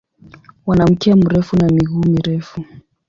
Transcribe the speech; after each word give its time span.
Wana 0.65 0.85
mkia 0.87 1.15
mrefu 1.15 1.55
na 1.55 1.67
miguu 1.67 2.03
mirefu. 2.07 2.65